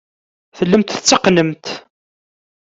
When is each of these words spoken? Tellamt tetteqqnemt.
Tellamt 0.57 0.89
tetteqqnemt. 0.95 1.65